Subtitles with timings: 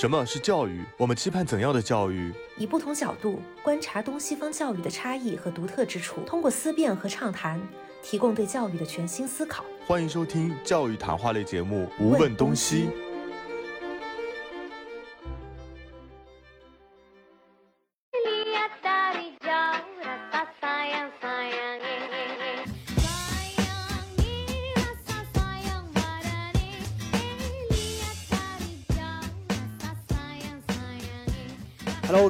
[0.00, 0.84] 什么是教育？
[0.96, 2.32] 我们期盼怎样的教育？
[2.56, 7.60] 以不同角度观察东西方教育的差异和独特之处，通过思辨和畅谈，
[8.00, 9.64] 提供对教育的全新思考。
[9.88, 12.84] 欢迎收听教育谈话类节目《无问东西》。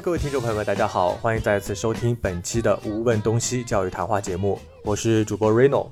[0.09, 5.87] 各位听众朋友们，大家好，欢迎再次收听本期的《无问东西》教育谈话节目，我是主播 Reno。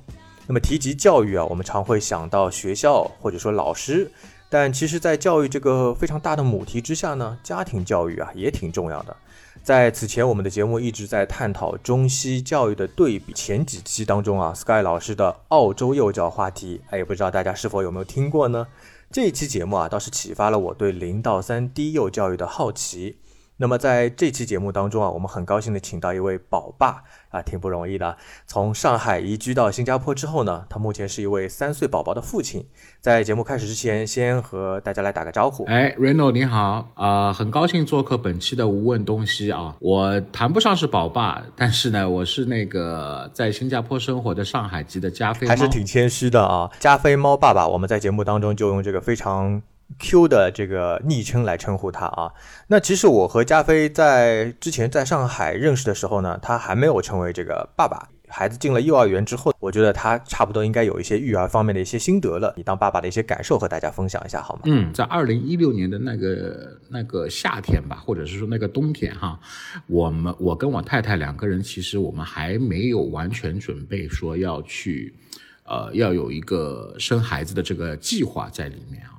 [0.47, 4.11] 那么提及教育啊，我们常会想到学校或者说老师，
[4.49, 9.15] 但其实，在教育这个非常大的母题之下呢，家庭教育啊也挺重要的。
[9.61, 13.31] 在此前，我们的节目一直在探讨中西教育的对比。
[13.33, 18.65] 前几期当中啊，Sky 老师的澳洲幼教话题，哎，也不知道大家是否有没有听过呢？
[19.11, 23.17] 这一期节目啊，倒是启发了我对零到三低幼教育的好奇。
[23.59, 28.15] 那么在这期节目当中啊，我们很高兴的请到一位宝爸啊，挺不容易的。
[28.45, 32.67] 从上海移居到新加坡之后呢，他目前是一位三岁宝宝的父亲。
[33.01, 35.65] 在节目开始之前，先和大家来打个招呼。
[35.65, 39.75] 哎，Reno 你好啊，很高兴做客本期的无问东西啊。
[39.79, 46.69] 我谈不上是宝爸，但是呢，我是那个在新加坡生活的上海籍的加菲猫，还是挺谦虚的啊。
[46.79, 49.63] 加菲猫爸爸，我们在节目当中就用这个非常。
[49.99, 52.31] Q 的这个昵称来称呼他啊，
[52.67, 58.09] 那其实我和加菲在之前在上海认识的时候呢，他还没有成为这个爸爸。
[58.29, 62.53] 孩子进了幼儿园之后，我觉得他差不多应该有一些育儿方面的一些心得了。
[62.57, 64.63] 你当爸爸的一些感受和大家分享一下好吗？
[64.65, 69.39] 嗯，在二零一六年的那个那个夏天吧，或者是说那个冬天哈，
[69.87, 75.15] 我们我跟我太太两个人，其实我们还没有完全准备说要去，
[75.63, 79.16] 呃，要有一个生孩子的这个计划在里面啊。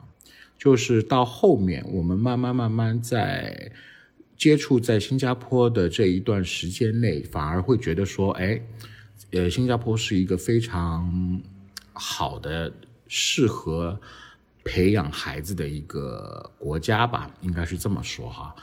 [0.59, 3.70] 就是到后面，我们慢慢慢慢在
[4.37, 8.61] 接触在新加坡的这一段时间内，反而会觉得说，哎，
[9.30, 11.41] 呃，新加坡是一个非常
[11.92, 12.73] 好的
[13.07, 13.98] 适合
[14.64, 18.55] 培养孩子的一个国家吧，应该是这么说哈。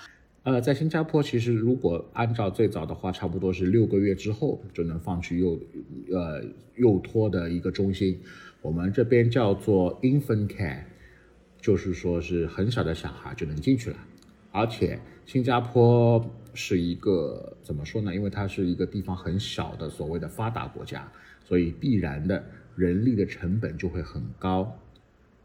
[0.43, 5.59] 呃，在新加坡，其实如果按照最早的话，差不多是六个月之后就能放去幼
[6.11, 6.43] 呃
[6.75, 8.19] 幼托的一个中心，
[8.61, 10.83] 我们这边叫做 infant care。
[11.65, 13.97] 就是说，是很小的小孩就能进去了，
[14.51, 18.13] 而且新加坡是一个怎么说呢？
[18.13, 21.11] 因为它是一个地方很小的所谓的发达国家，
[21.43, 24.77] 所以必然的人力的成本就会很高。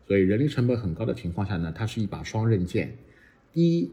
[0.06, 2.94] 所以人力成本很高的情况下呢，它是一把双刃剑。
[3.54, 3.91] 第一，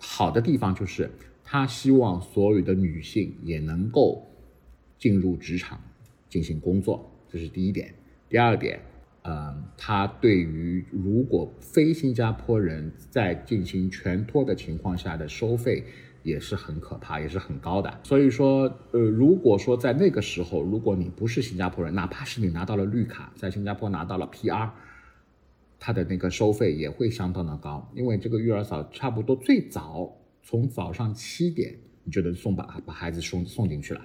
[0.00, 1.08] 好的地方就是
[1.44, 4.26] 他希望所有的女性也能够
[4.98, 5.80] 进入职场
[6.28, 7.94] 进行工作，这是第一点。
[8.28, 8.80] 第二点。
[9.22, 15.84] 嗯，他对于如果非新加坡人在进行全托的情况下的收费
[16.22, 18.00] 也是很可怕，也是很高的。
[18.02, 18.62] 所以说，
[18.92, 24.70] 呃，如果说在那个时候，如果你不是新加坡人，哪怕是你拿到了绿卡，在新加坡拿到了 PR，
[25.78, 30.10] 他的那个收费也会相当的高，因为这个育儿嫂差不多最早
[30.42, 31.74] 从早上七点
[32.04, 34.00] 你就能送把把孩子送送进去了。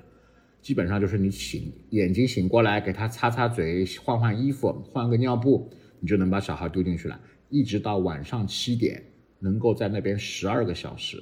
[0.63, 5.69] 基本上就是你醒眼睛醒过来，给他擦擦嘴，换换衣服，换个尿布，
[6.00, 7.19] 你就能把小孩丢进去了。
[7.50, 9.03] 一直到晚上七点，
[9.40, 11.22] 能够在那边十二个小时，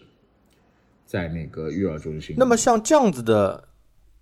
[1.08, 2.36] 在那个育儿中心。
[2.38, 3.68] 那么像这样子的，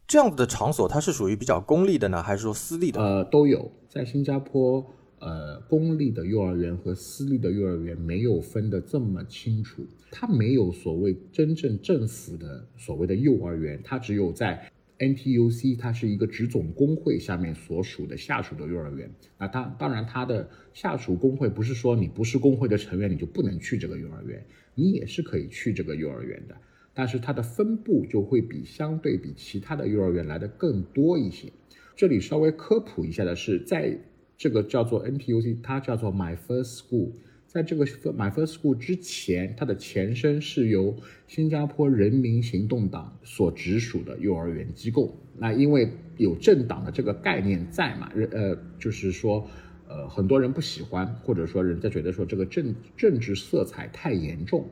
[0.07, 3.01] 这样子的场所，它是属于比较公立的呢，还是说私立的？
[3.01, 3.69] 呃，都有。
[3.89, 4.83] 在新加坡，
[5.19, 14.71] 呃，公立的幼儿园和私立的幼儿园没有分得这么清楚，它没有所谓真正政府的所谓的幼儿园，它只有在。
[14.99, 24.45] NTUC 它是一个职总工会下面所属的下属的幼儿园，那当当然它的下属工会不是说你不是工会的成员你就不能去这个幼儿园，
[24.75, 26.55] 你也是可以去这个幼儿园的，
[26.93, 31.51] 但是它的分布就会比相对比其他的幼儿园来的更多一些。
[31.95, 33.97] 这里稍微科普一下的是，在
[34.37, 37.11] 这个叫做 NTUC，它叫做 My First School。
[37.49, 37.83] 在这个
[38.13, 45.17] My First School 之前，它的前身是由新加坡人民行动党所直属的幼儿园机构。
[45.35, 49.49] 那因为有政党的这个概念在嘛，呃，就是说，
[49.87, 54.69] 呃，很多人不喜欢，或者说人家觉得说这个政政治色彩太严重，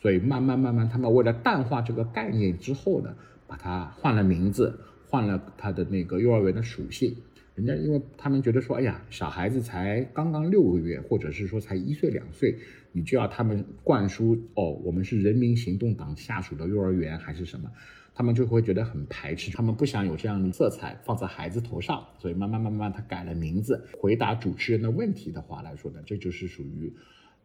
[0.00, 3.12] 所以慢慢慢慢，他们为了淡化这个概念之后呢，
[3.48, 4.78] 把它换了名字，
[5.08, 7.16] 换了它的那个幼儿园的属性。
[7.60, 12.56] 人家因为他们觉得说，哎呀，小孩子才刚刚六个月，或者是说才一岁两岁，
[12.92, 17.70] 你就要他们灌输哦，我们是人民行动党下属的幼儿园还是什么，
[18.14, 23.84] 他们就会觉得很排斥，他们不想有这样的色彩放在孩子头上，所以慢慢慢慢他改了名字。
[23.98, 26.90] 回答主持人的问题的话来说呢，这就是属于，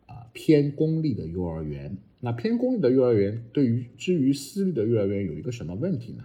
[0.05, 1.97] 啊偏公立的幼儿园。
[2.21, 6.23] 那偏公立的幼儿园对于至于私立的幼儿园有一个什么问题呢？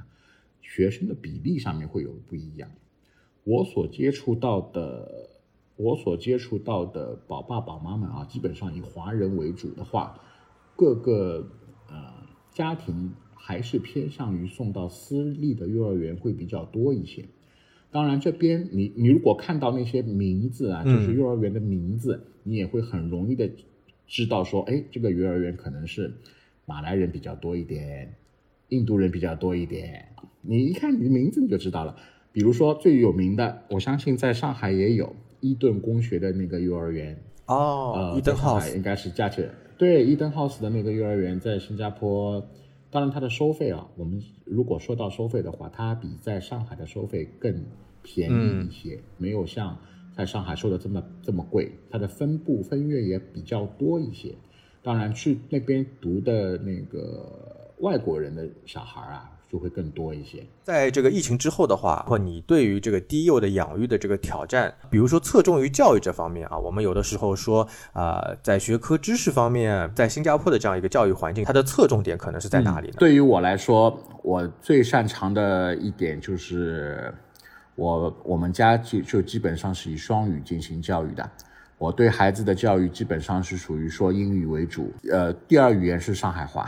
[0.62, 2.70] 学生的比例上面会有不一样。
[3.50, 5.28] 我所接触到的，
[5.74, 10.20] 我所接触到的宝爸宝妈们啊，基本上以华人为主的话，
[10.76, 11.48] 各个
[11.88, 11.96] 呃
[12.52, 17.24] 家庭还是偏向于送到私立的幼儿园会比较多一些。
[17.90, 23.50] 当然，这边你你如果看到那些名字啊，就是幼儿园的名字，你也会很容易的
[24.06, 26.14] 知道说，哎，这个幼儿园可能是
[26.66, 28.14] 马来人比较多一点，
[28.68, 30.06] 印度人比较多一点。
[30.40, 31.96] 你一看你的名字你就知道了。
[32.32, 42.46] 比如说最有名的，我相信在上海也有伊顿公学的那个幼儿园哦，伊顿 house 应该是加起来对伊顿 house 的那个幼儿园在新加坡，
[42.90, 47.64] 当然它的收费啊，我们如果说到收费的话，它比在上海的收费更
[48.02, 49.76] 便宜一些，没有像
[50.14, 54.34] 在上海收的这么这么贵，它的分部分院也比较多一些，
[54.82, 59.36] 当然去那边读的那个外国人的小孩啊。
[59.50, 60.46] 就会更多一些。
[60.62, 72.94] 在这个疫情之后的话，或你对于这个低幼的养育的这个挑战，比如说侧重于教育这方面啊，我们有的时候说啊，在学科知识方面，在新加坡的这样一个教育环境，它的侧重点可能是在哪里呢？
[72.98, 77.12] 对于我来说，我最擅长的一点就是，
[77.74, 81.28] 我我们家就就基本上是以双语进行教育的。
[81.78, 86.66] 我对孩子的教育基本上是属于说英语为主，呃，第二语言是上海话。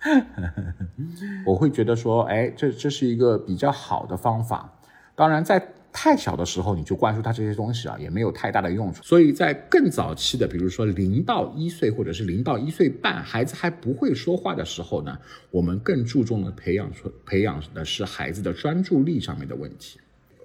[1.46, 4.72] 我会觉得说，哎，这这是一个比较好的方法。
[5.14, 9.02] 当然，在太小的时候你就灌输他这些东西啊，也没有太大的用处。
[9.02, 15.18] 所以在更早期的，比如说零到一岁或者是零到一岁半，孩子还不会说话的时候呢，
[15.50, 19.98] 我们更注重的培养出培养的是孩子的专注力上面的问题。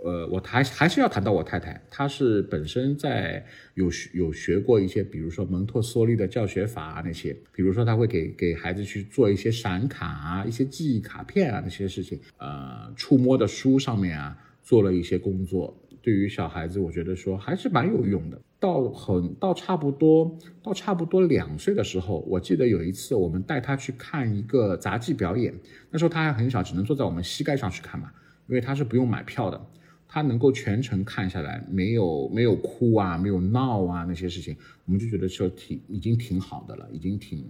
[0.04, 3.44] 呃，我还还是要谈到我太太，她是本身在
[3.76, 18.42] 有有学过一些，比如说蒙特梭利的教学法啊那些，比如说他会给给孩子去做一些闪卡啊、一些记忆卡片啊那些事情，呃，触摸的书上面啊做了一些工作，对于小孩子，我觉得说还是蛮有用的。
[18.60, 25.54] 到很到差不多到差不多两岁的时候，我记得有一次我们带他去看一个杂技表演，
[25.92, 28.12] 那时候他还很小，只能坐在我们膝盖上去看嘛，
[28.48, 29.66] 因为他是不用买票的。
[30.14, 34.56] 他能够全程看下来，没有没有哭啊，没有闹啊，那些事情，
[34.86, 37.44] 我们就觉得说挺已经挺好的了，已经挺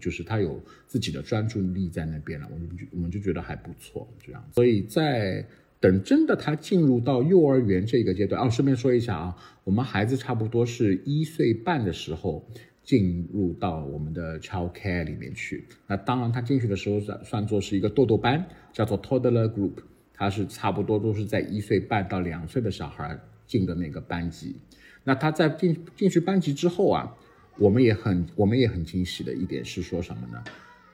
[0.00, 4.44] 就是他有自己的专注力在那边了，我们就我们就觉得还不错这样。
[4.52, 5.46] 所以在
[5.78, 12.44] 等真的他进入到幼儿园这个阶段，哦，顺便说一下啊，我们孩子差不多是一岁半的时候
[12.82, 15.64] 进入到我们的 child care 里面去。
[15.86, 19.74] 那当然他进去的时候算算作是一个豆豆班，叫做 toddler group。
[20.18, 23.16] 他是差不多都是在一岁半到两岁的小孩
[23.46, 24.56] 进的那个班级，
[25.04, 27.14] 那他在进进去班级之后啊，
[27.56, 30.42] 我们也很我们也很惊喜的一点是说什么呢？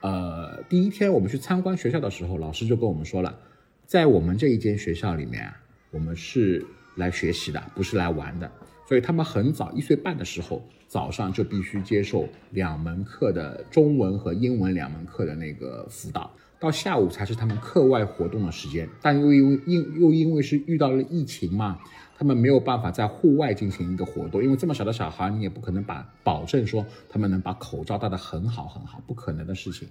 [0.01, 3.39] 呃，第一天我们去参观学校的时候，老师就跟我们说了，
[3.87, 6.63] 在我们这一间学校里面啊，我们是
[6.95, 8.51] 来学习的，不是来玩的，
[8.87, 16.31] 所以他们很早一岁半的时候，早上就必须接受两门课的中文和英文两门课的那个辅导。
[16.57, 21.77] 到下午才是他们课外活动的时间，但又因为因又因为是遇到了疫情嘛，
[22.17, 29.87] 他们没有办法在户外进行一个活动，因为这么小的小孩，你也不可能把保证说他们能把口罩戴得很好很好，不可能的事情。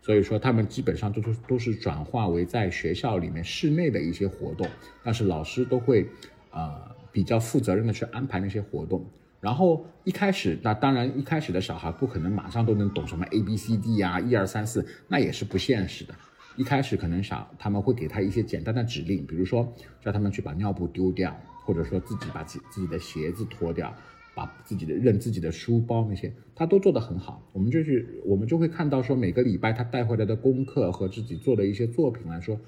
[0.00, 4.68] 所以说他们基本上都是都是转化为在学校里面室内的一些活动，
[5.02, 6.06] 但是老师都会
[6.52, 6.80] 呃
[7.14, 9.06] 比较负责任的去安排那些活动。
[9.40, 16.14] 然后一开始，那当然一开始的小孩不可能马上都能懂什么 A B C D 呀，一二三四，那也是不现实的。
[16.56, 23.94] 一开始可能小他们会给他一些简单的指令，比如说叫他们去把尿布丢掉，或者说自己把自自己的鞋子脱掉，
[24.34, 27.46] 把自己的认自己的书包那些，他都做得很好。
[27.52, 32.58] 我们就是我们就会看到说每个礼拜他带回来的功课和自己做的一些作品来说。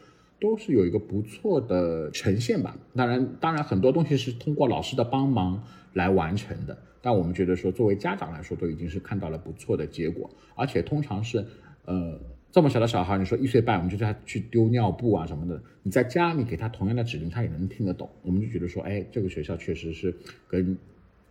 [0.40, 2.76] 都是有一个不错的呈现吧。
[2.94, 5.62] 当然，当然很多东西是通过老师的帮忙
[5.94, 6.76] 来完成的。
[7.00, 10.28] 但我们觉得说，作为家长来说，都已经是看到了不错的结果。
[10.54, 11.44] 而且通常是，
[11.84, 12.18] 呃，
[12.50, 15.62] 这么小的小孩，你说一岁半，我们就叫他去丢尿布啊什么的。
[15.82, 18.08] 你在家，你给他同样的指令，他也能听得懂。
[18.22, 20.14] 我们就觉得说，哎，这个学校确实是
[20.48, 20.76] 跟。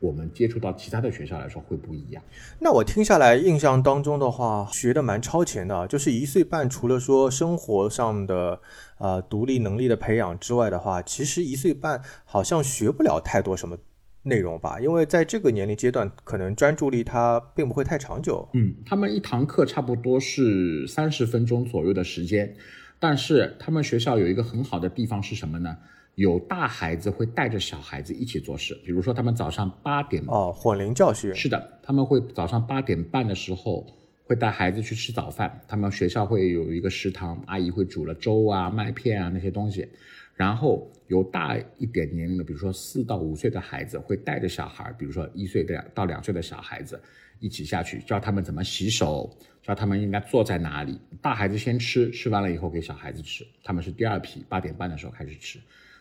[0.02, 2.22] 我们接触到其他的学校来说会不一样。
[2.60, 8.60] 那我听下来印象当中的话，学的蛮超前的，就是一岁半，除了说生活上的
[8.98, 13.78] 呃独立能力的培养之外的话，其实一岁半好像学不了太多什么
[14.24, 14.80] 内容吧？
[14.80, 18.48] 因为在这个年龄阶段，可能专注力它并不会太长久。
[18.54, 22.56] 嗯，他们一堂课差不多是三十分钟左右的时间，
[23.00, 25.78] 但是他们学校有一个很好的地方是什么呢？
[26.16, 33.86] 有大孩子会带着小孩子一起做事，比如说他们早上八点哦，混龄教学是的，他们会早上八点半的时候
[34.26, 39.88] 会带孩子去吃早饭，他们学校会有一个食堂，阿姨会煮了粥啊、麦片啊那些东西，
[40.34, 47.00] 然后有大一点年龄的，比如说四到五岁的孩子会带着小孩，比如说一岁的到两岁的小孩子
[47.40, 49.30] 一起下去，教他们怎么洗手，
[49.62, 55.60] 教他们应该坐在哪里，大孩子先吃，吃完了以后给小孩子吃，他们是第二批，八点半的时候开始吃。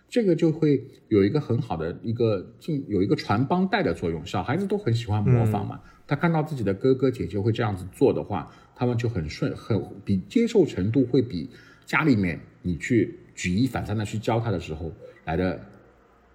[0.08, 5.80] 这个就会有一个很好的一个进有一个传帮带的作用，小孩子都很喜欢模仿嘛。
[6.06, 11.50] 他看到自己的哥哥姐姐会这样子做的话，他们就很顺，很比接受程度会比
[11.86, 14.92] 家里面你去举一反三的去教他的时候
[15.24, 15.60] 来的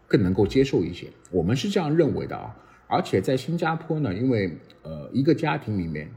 [0.07, 1.07] 更能够接受一些。
[1.31, 2.55] 我们是这样认为的啊。
[2.87, 6.09] 而且在新加坡呢，因为呃一个家庭里面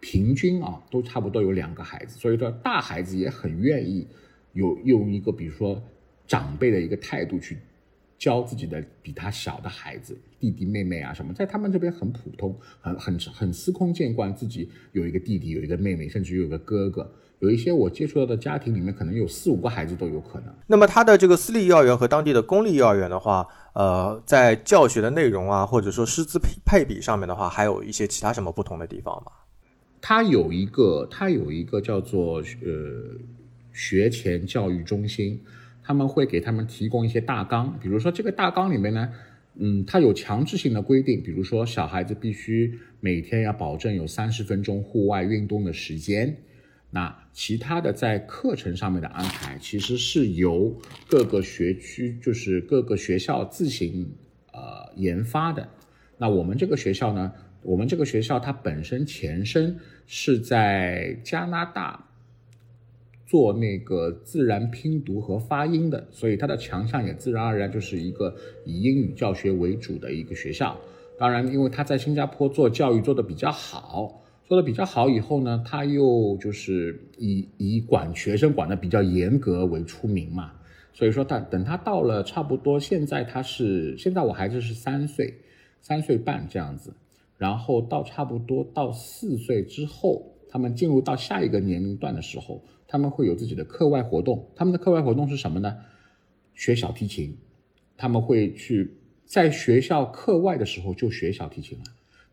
[0.00, 4.06] 平均啊都差不多有两个孩子，所以说大孩子也很愿意
[4.52, 5.82] 有用一个比如说。
[6.24, 7.58] 长辈的一个态度去
[8.22, 14.32] 教自己的比他小的孩子，弟弟妹妹啊什么，在他们这边很普通，很很很司空见惯。
[14.32, 17.12] 自己有一个弟弟，有一个妹妹，甚至有个哥哥。
[17.40, 20.54] 有一些我接触到的家庭里面，可能有四五个孩子都有可能。
[20.68, 29.32] 那么他的这个私立幼儿园和当地的公立幼儿园的话，呃，在教学的内容啊，或者说师资配配比上面的话，还有一些其他什么不同的地方吗？
[30.00, 33.18] 他有一个，他有一个叫做呃
[33.72, 35.42] 学前教育中心。
[35.82, 39.12] 他们会给他们提供一些大纲，比如说这个大纲里面呢，
[39.56, 46.36] 嗯，它有强制性的规定，比如说小孩子必须每天要保证有三十分钟户外运动的时间。
[46.90, 54.14] 那其他的在课程上面的安排，其实是由各个学区，就是各个学校自行
[54.52, 55.68] 呃研发的。
[56.18, 62.08] 那我们这个学校呢，我们这个学校它本身前身是在加拿大。
[63.32, 68.34] 做那个自然拼读和发音的，所以它的强项也自然而然就是一个
[68.66, 70.76] 以英语教学为主的一个学校。
[71.18, 80.52] 当然，因为他在新加坡做教育做的比较好，做的比较好以后呢，他又就是以以管学生管的比较严格为出名嘛。
[80.92, 85.32] 所以说，他等他到了差不多现在他是现在我孩子是三岁，
[85.80, 86.92] 三岁半这样子，
[87.38, 92.62] 然后到差不多到四岁之后，他们进入到下一个年龄段的时候。
[92.92, 95.78] 他们会有自己的课外活动，他们的课外活动是什么呢？
[96.52, 97.34] 学小提琴，
[97.96, 101.84] 他们会去在学校课外的时候就学小提琴了。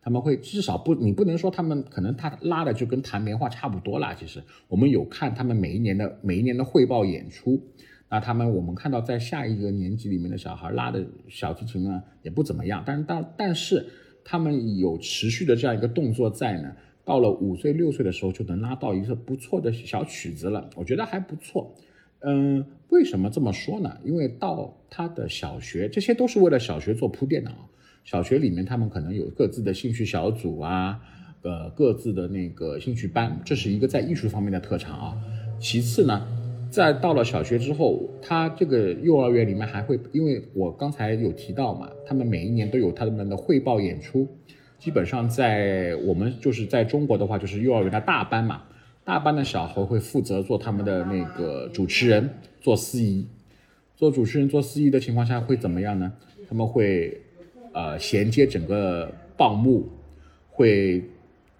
[0.02, 4.12] 他们会至少不，你不能说他们可能他拉的就跟弹棉花差不多啦。
[4.12, 7.58] 其实我们有看他们每一年的每一年的汇报演出，
[8.10, 13.86] 那他们我们看到在下一个年级里面的小孩拉的小提琴呢也不怎么样，但是但但是
[14.22, 16.76] 他们有持续的这样一个动作在呢。
[17.10, 21.74] 到了五岁六岁的时候，就能拉到一个不错的小曲子了，我觉得还不错。
[22.20, 23.96] 嗯，为什么这么说呢？
[24.04, 27.66] 因为到他的小学，这些都是为了小学做铺垫的啊。
[28.04, 31.00] 小学里面他们可能有各自的兴趣小组啊，
[31.42, 35.18] 呃，各自的那个兴趣班，这是一个在艺术方面的特长啊。
[35.58, 36.24] 其次呢，
[36.70, 44.28] 在到了小学之后，他这个幼儿园里面还会，因为我刚才有提到嘛，他们每一年都有他们的汇报演出。
[44.80, 48.62] 基本上在我们就是在中国的话，就是幼儿园的大班嘛，
[49.04, 52.30] 大班的小孩会负责做他们的那个主持人，
[52.62, 53.26] 做司仪，
[53.94, 56.10] 做主持人做司仪的情况下会怎么样呢？
[56.48, 57.20] 他们会
[57.74, 59.86] 呃衔接整个报幕，
[60.48, 61.04] 会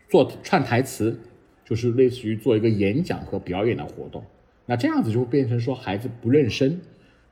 [0.09, 1.21] 做串台词，
[1.63, 4.25] 就是类似于做一个演讲和表演的活动。
[4.65, 6.81] 那这样子就会变成说孩子不认生，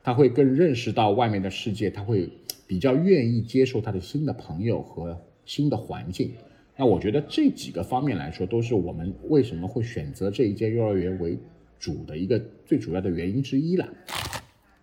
[0.03, 2.29] 他会更认识到外面的世界，他会
[2.67, 5.19] 比较愿意接受他的新的朋友和。
[5.49, 6.31] 新的环境，
[6.77, 11.35] 那我觉得这几个方面来说，都是我们为什么会选择这一间幼儿园为
[11.79, 13.89] 主的一个最主要的原因之一了。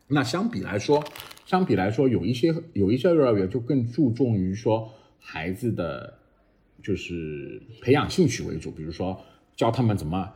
[0.08, 1.04] 那相比来说，
[1.44, 6.18] 相比来说，有一些有一些幼儿园就更注重于说孩子的
[6.82, 9.16] 就是培养兴趣为主，比如说
[9.54, 10.28] 教他们怎么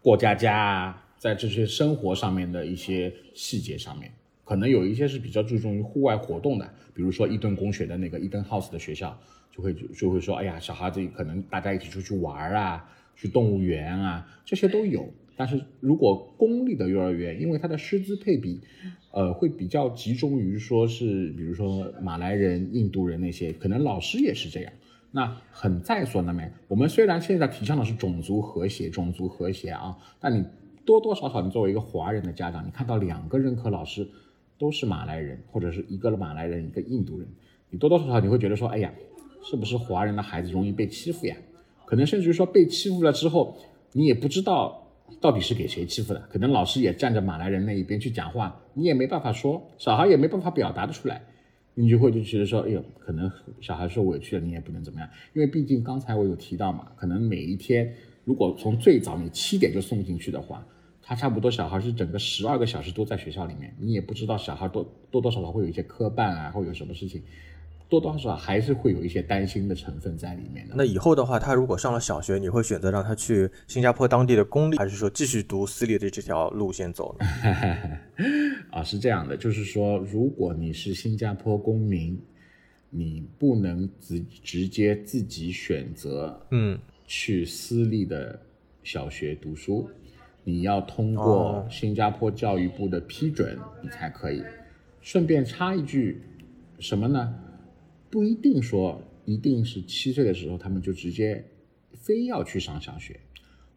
[0.00, 4.12] 过家家啊，在这些生活上面的一些细节上面，
[4.44, 9.18] 可能有一些是比较注重于户外活动的，比如说伊顿公学的那个伊顿 House 的学校。
[9.54, 15.06] 就会就会说，哎呀，小孩子可能大家一起出去玩啊，去动物园啊，这些都有。
[15.36, 18.62] 但是如果公立的幼儿园，因为它的师资配比，
[19.10, 24.72] 呃，会比较集中于说是，比如说马来人、印度人那些，可能老师也是这样。
[25.10, 26.50] 那很在所难免。
[26.66, 30.42] 我们虽然现在提倡的是种族和谐，种族和谐啊，但你
[30.86, 34.08] 多多少少，你作为一个华人的家长，你看到两个任课老师
[34.62, 37.26] 都是马来人，或者是一个马来人，一个印度人，
[37.70, 38.92] 你多多少少你会觉得说，哎呀。
[39.44, 41.36] 是不是华人的孩子容易被欺负呀？
[41.84, 43.56] 可能甚至于说被欺负了之后，
[43.90, 44.86] 你也不知道
[45.20, 46.20] 到底是给谁欺负的？
[46.30, 51.20] 可能老师也站着马来人那一边去讲话，你也没办法说，小孩也没办法表达的出来，
[51.74, 53.28] 你就会就觉得说，哎呦，可能
[53.60, 57.92] 小孩受委屈了，你也不能怎么样，因为毕竟刚才我有提到嘛，可能每一天
[58.24, 60.64] 如果从最早你七点就送进去的话，
[61.12, 67.22] 他差不多小孩是整个十二个小时都在学校里面，你也不知道小孩多多多少少会有一些磕绊啊，会有什么事情。
[67.86, 70.74] 多多少少还是会有一些担心的成分在里面的。
[70.74, 77.26] 那以后的话，他如果上了小学，你会选择让他去新加坡当地的公立，还是说继续读私立的这条路线走呢？
[78.72, 82.18] 啊，是这样的，就是说，如果你是新加坡公民，
[82.88, 88.40] 你不能直直接自己选择，嗯，去私立的
[88.82, 89.90] 小学读书，
[90.44, 94.42] 你要通过新加坡教育部的批准，你才可以。
[95.00, 96.20] 顺便插一句，
[96.78, 97.34] 什么呢？
[98.10, 101.44] 不一定说一定是七岁的时候，他们就直接
[101.92, 103.20] 非要去上小学。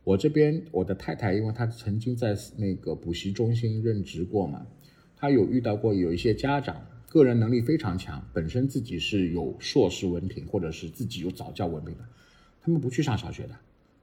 [0.03, 4.67] 我这边我的太太，因为她曾经在那个补习中心任职过嘛，
[5.15, 12.03] 她有遇到过有一些家长个人能力非常强，本身自己是有硕士文凭或者是自己有早教文凭的，
[12.61, 13.55] 他们不去上小学的，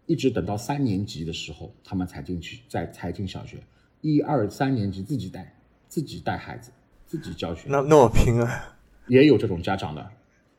[0.06, 3.59] 一直等到三年级的时候，他们才进去，再才进小学，
[4.00, 5.54] 一二三年级自己带，
[5.88, 6.73] 自己带孩子，
[7.06, 7.68] 自己教学。
[7.68, 8.76] 那那么拼啊，
[9.09, 10.11] 也有这种家长的。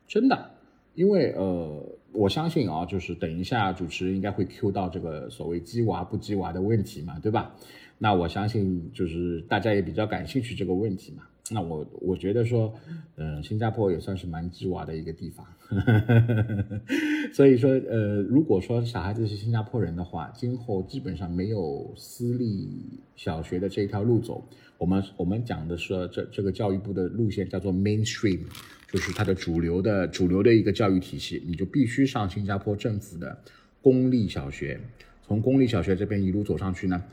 [0.07, 0.51] 真的，
[0.95, 7.55] 因为呃，我相信啊，就是等一下主持人应该会 Q 到这个所谓鸡娃不鸡娃的问题嘛，对吧？
[7.97, 11.23] 那我相信就是大家也比较感兴趣这个问题嘛。
[11.51, 12.73] 那我我觉得说，
[13.17, 15.45] 嗯，新加坡也算是蛮鸡娃的一个地方，
[17.33, 24.43] 所以说呃，如果说小孩子是新加坡人的话，今后基本上没有私立小学的这一条路走。
[24.77, 28.39] 我们我们讲的是这这个教育部的路线叫做 mainstream。
[28.91, 33.35] 就是它的主流的主流的一个教育体系，你就必须上新加坡政府的
[33.81, 34.79] 公立小学。
[35.25, 37.03] 从公立小学这边一路走上去呢，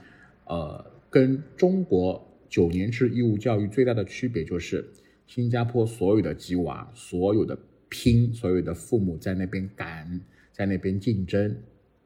[0.44, 4.87] 呃，跟中国九年制义务教育最大的区别就是，
[5.26, 10.21] 新加坡所有的鸡娃、所有的拼、所有的父母在那边赶，
[10.52, 11.57] 在那边竞争，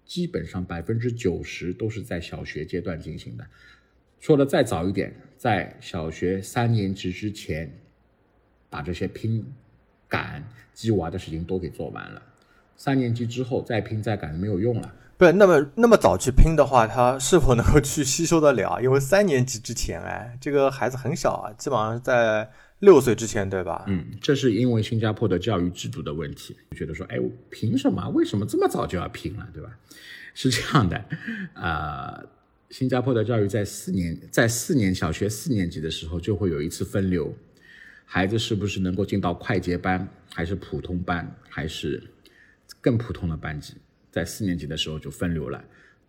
[0.05, 3.45] 基本上百分之九十都是在小学阶段进行的。
[4.21, 7.73] 说的再早一点，在小学三年级之前，
[8.71, 9.45] 把这些拼。
[10.07, 12.23] 赶鸡娃的事情都给做完了，
[12.77, 14.95] 三年级之后再拼再赶没有用了。
[15.17, 18.81] 不是那么那么早去拼的话，他是否能够去吸收得了？
[18.81, 22.51] 因为三年级之前，哎，这个孩子很小啊，基本上在
[22.81, 23.85] 六岁之前，对吧？
[23.87, 27.17] 嗯，这是因为新加坡的教育制度的问题，觉得说，哎，
[27.49, 28.09] 凭什么？
[28.11, 29.71] 为什么这么早就要拼了，对吧？
[30.35, 31.05] 是这样的，
[31.55, 32.27] 呃，
[32.71, 37.33] 新加坡的教育在四年，在四年小学四年级的时候就会有一次分流。
[38.05, 42.03] 孩子是不是能够进到快捷班，还是普通班，还是
[42.81, 43.75] 更普通的班级？
[44.15, 45.65] 在四年级的时候就分流了。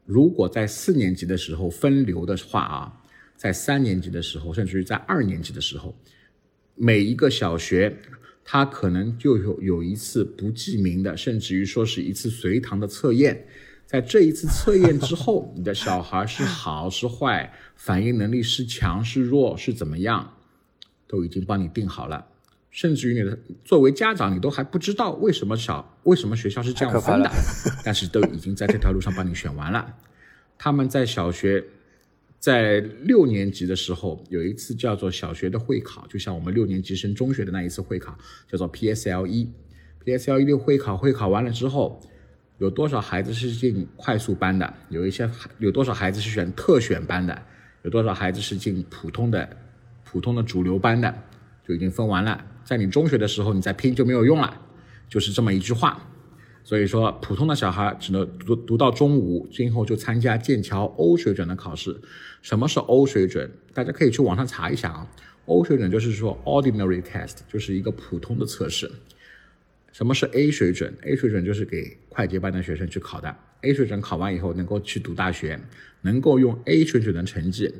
[0.05, 3.01] 如果在四年级的时候分流的话啊，
[3.35, 5.97] 在三年级的时候，甚至于在二年级的时候，
[6.75, 7.97] 每一个小学
[8.43, 13.47] 他可能就有有一次不记名的，甚至于说是一次随堂的测验。
[13.87, 20.31] 在这一次测验之后，你的小孩是好是坏，反应能力是强是弱是怎么样？
[21.07, 22.27] 都已经帮你定好了，
[22.75, 27.31] 甚至于你的作为家长，你都还不知道为什么小为什么学校是这样分的，
[27.85, 29.95] 但是都已经在这条路上帮你选完了。
[30.57, 31.63] 他们在小学
[32.37, 38.13] 在六年级的时候有一次叫做小学的会考，就像我们六年级升中学的那一次会考，
[38.51, 39.47] 叫做 PSLE。
[40.03, 42.01] PSLE 的会考会考完了之后，
[42.57, 44.73] 有多少孩子是进快速班的？
[44.89, 47.41] 有一些有多少孩子是选特选班的？
[47.83, 49.47] 有多少孩子是进普通的？
[50.03, 51.23] 普通的主流班的
[51.65, 54.59] 就已经分完了，在你中学的时候，你再拼就没有用了，
[55.07, 56.01] 就是这么一句话。
[56.63, 61.95] 所以说，普通的小孩只能读读到中五，今后就参加剑桥欧水准的考试。
[62.41, 63.51] 什么是欧水准？
[63.71, 65.07] 大家可以去网上查一下啊。
[65.45, 68.91] 欧水准就是说 ordinary test，就是一个普通的测试。
[69.91, 73.35] 什么是 A 水准？A 水准就是给快捷班的学生去考的。
[73.61, 75.59] A 水准考完以后能够去读大学，
[76.01, 77.71] 能够用 A 水准的成绩。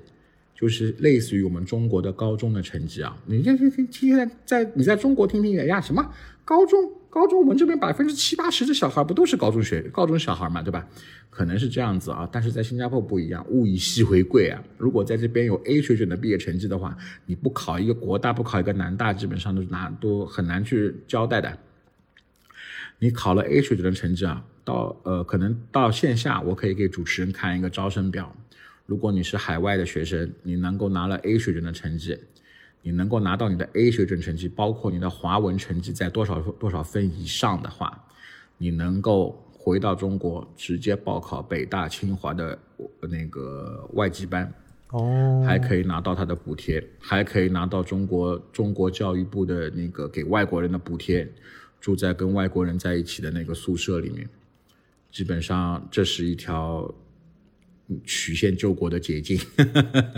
[0.56, 6.14] 就是类似于我们中国的高中的成绩啊，你听听听，现在在你在中国听听，哎呀，什么
[6.46, 10.88] 高中高中，我们这边百分之七八十的小孩不都是高中学高中小孩嘛，对吧？
[11.30, 14.64] 可能是这样子啊，但是在新加坡不一样，物以稀为贵啊。
[14.78, 21.58] 如果在这边有 A 水准的毕业成绩的话，你不考一个国大，不考一个南大，基本上都是拿都很难去交代的。
[23.00, 28.34] 你考了 A 水准的成绩啊，到呃可能到线下，我可以给主持人看一个招生表。
[28.86, 32.18] 如果你是海外的学生，你能够拿了 A 水准的成绩，
[32.84, 38.06] 你能够拿到你的 A 水准成绩，包括你的华文成绩在多少多少分以上的话，
[38.58, 42.58] 你能够回到中国直接报考北大、清华的
[43.02, 44.54] 那个外籍班，
[44.92, 51.28] 哦，还可以拿到他的补贴，还可以拿到中国中国教育部的那个给外国人的补贴，
[51.82, 54.30] 住在跟外国人在一起的那个宿舍里面。
[55.12, 56.94] 基本上这是一条
[58.06, 59.40] 曲线救国的捷径。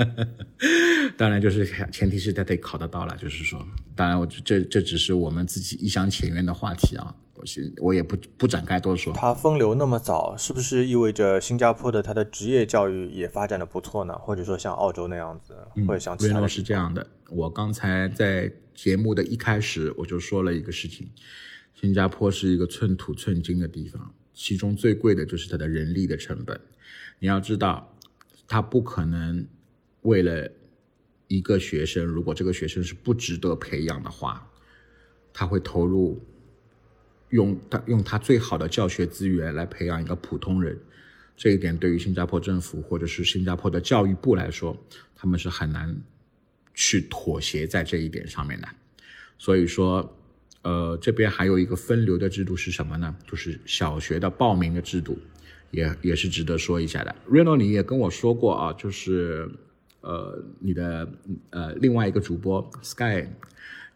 [1.17, 3.15] 当然，就是前提是他得考得到了。
[3.17, 9.13] 就是说，当然我这这只是我们自己一厢情愿的话题啊，我是我也不不展开多说。
[9.13, 14.13] 他风流那么早，是不是意味着新加坡的他的职业教育也发展的不错呢？
[14.19, 15.56] 或者说像澳洲那样子，
[15.88, 16.47] 或者像其他的？
[16.47, 21.10] 是这样的，我刚才在节目的一开始我就说了一个事情，
[21.73, 24.13] 新加坡是一个寸土寸金的地方。
[24.34, 26.60] 其中最贵的就是它的人力的成本，
[27.19, 27.95] 你要知道，
[28.47, 29.47] 他不可能
[30.01, 30.49] 为了
[31.27, 34.49] 一个学生，如果这个学生是不值得培养的话，
[35.34, 36.23] 他会投入
[37.30, 40.80] 用他用他最好的教学资源来培养一个普通人，
[41.36, 44.77] 这一点对于新加坡政府或者是新加坡的教育部来说，
[45.15, 45.99] 他们是很难
[46.73, 48.67] 去妥协在这一点上面的，
[49.38, 50.13] 所以说。
[50.63, 53.15] 呃，这边还有一个分流的制度是什么呢？
[53.25, 55.17] 就是小学的报名的制度，
[55.71, 57.15] 也也是值得说一下的。
[57.30, 59.49] Reno，你也跟我说过啊，就是
[60.01, 61.08] 呃，你的
[61.49, 63.27] 呃另外一个主播 Sky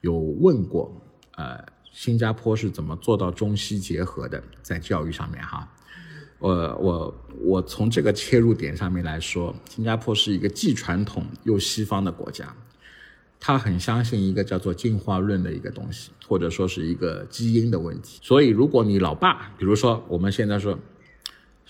[0.01, 1.01] 有问过，
[1.35, 5.67] 呃，新加坡是怎么做到中西结合的，在教育上面哈。
[6.39, 12.53] 我我我从这个切入点上面来说，新加坡是一个既传统又西方的国家。
[13.43, 18.19] 他很相信一个叫做进化论的一个东西，或者说是一个基因的问题。
[18.21, 20.77] 所以，如果你老爸，比如说我们现在说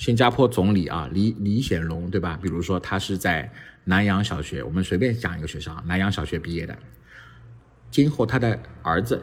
[0.02, 2.36] 新加坡总理啊李李显龙，对吧？
[2.42, 3.48] 比如说他是在
[3.84, 6.76] 南洋小学，我们随便讲一个学校，南洋小学毕业的。
[7.92, 9.22] 今后他的儿子、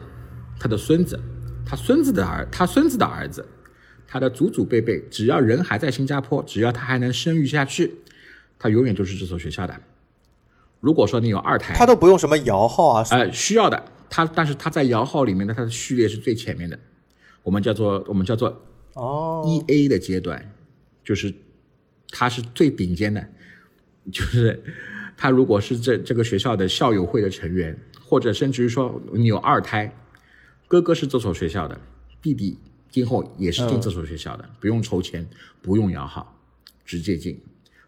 [0.57, 1.19] 他的孙子、
[1.65, 3.45] 他孙子的儿、他孙子的儿子、
[4.07, 7.95] 他的祖祖辈辈，只要人还在新加坡，只要他还能生育下去，
[8.57, 9.75] 他永远都是这所学校的。
[10.79, 13.05] 如果说你有二胎，他都不用什么摇号啊？
[13.11, 16.79] 呃，需要的，他但是他在摇号里面的他的序列是最前面的，
[17.43, 20.53] 我们叫做我们叫做哦一 A 的阶段，
[21.09, 21.33] 就是
[22.11, 23.27] 他是最顶尖的，
[24.11, 24.61] 就是
[25.17, 29.91] 他如果是这这个学校的校友会的成员，或者甚至于说你有二胎，
[30.67, 31.81] 哥哥是这所学校的，
[32.21, 32.59] 弟弟
[32.91, 35.27] 今后也是进这所学校的，不用抽签，
[35.63, 36.39] 不用摇号，
[36.85, 37.41] 直接进。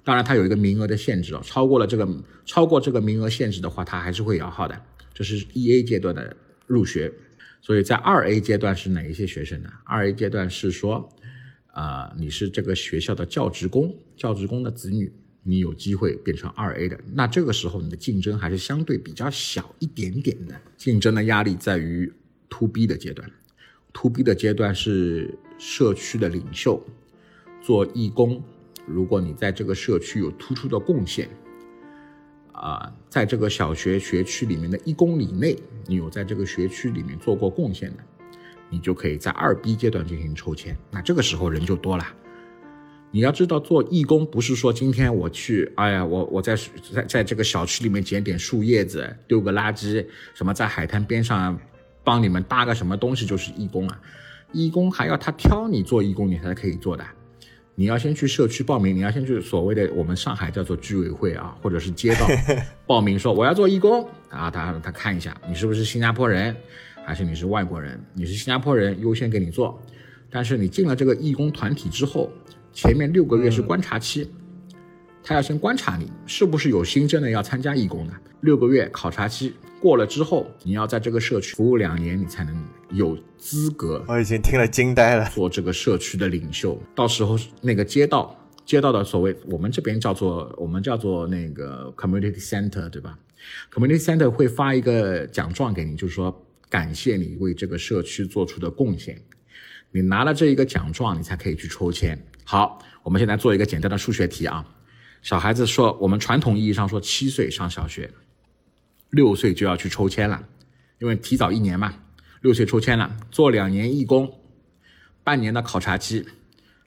[0.04, 2.10] 当然，它有一个名额的限制哦，超过了这个
[2.44, 4.82] 超过这个名额限制的话，它还是会摇号的。
[5.14, 7.14] 这是一 A 阶段的入学，
[7.62, 9.70] 所以在二 A 阶段是哪一些学生呢？
[9.84, 11.08] 二 A 阶段是说，
[11.72, 15.12] 啊，你是这个学校的教职工，教职工的子女，
[15.44, 17.00] 你有机会变成二 A 的。
[17.14, 22.12] 那这个时候你的竞争还是相对比较小一点点的，竞争的压力在于
[22.50, 23.30] To B 的阶段。
[23.94, 26.82] To B 的阶段是社区的领袖，
[27.62, 28.44] 做义工。
[28.86, 31.30] 如果你在这个社区有突出的贡献，
[32.52, 35.58] 啊，在这个小学学区里面的一公里内，
[35.88, 38.04] 你有在这个学区里面做过贡献的，
[38.72, 40.76] 你就可以在二 B 阶段进行抽签。
[40.90, 42.08] 那这个时候人就多了。
[43.12, 46.56] 你要知道，做义工不是说今天我去，哎呀，我我在
[46.94, 51.60] 在在这个小区里面捡点树叶子，丢个垃圾，什么在海滩边上
[52.06, 54.00] 帮你们搭个什么东西就是义工啊。
[54.54, 57.06] 义工还要他挑你做义工，你才可以做的。
[57.76, 62.28] 你要先去社区报名，你要先去所谓的我们上海叫做居委会啊，或者是街道
[62.88, 66.56] 报名，说我要做义工啊，他他看一下你是不是新加坡人，
[67.04, 68.00] 还是你是外国人？
[68.14, 69.82] 你是新加坡人，优先给你做。
[70.30, 72.32] 但是你进了这个义工团体之后，
[72.72, 74.30] 前面六个月是观察期，
[75.24, 78.14] 他要先观察你是不是有新增的要参加义工的。
[78.42, 82.56] 六个月考察期过了之后，你要在这个社区服务两年，你才能
[82.92, 84.04] 有资格。
[84.08, 85.30] 我已经听了惊呆了。
[85.30, 88.36] 做这个社区的领袖，到时候那个街道
[88.66, 93.20] 街道的所谓我们这边叫做我们叫做那个 community center，对吧
[93.72, 96.34] ？community center 会发一个奖状给你，就是说
[96.72, 99.22] 感谢你为这个社区做出的贡献。
[99.92, 102.18] 你拿了这一个奖状，你才可以去抽签。
[102.46, 104.66] 好，我们现在做一个简单的数学题啊。
[105.22, 108.10] 小孩子说，我们传统意义上说七岁上小学，
[109.10, 110.48] 六岁就要去抽签了，
[111.00, 111.94] 因为提早一年嘛。
[112.42, 114.34] 六岁抽签了，做两年义工，
[115.26, 116.26] 半年的考察期，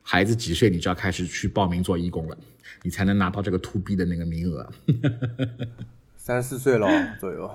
[0.03, 2.39] 孩子几岁你就要开始去报名做义工了，
[2.83, 4.73] 你才能拿到这个 to B 的那个名额。
[6.17, 6.89] 三四岁了
[7.21, 7.55] 左右。